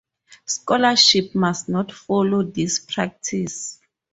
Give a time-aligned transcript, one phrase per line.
[0.47, 3.77] Scholarship must not follow this practise.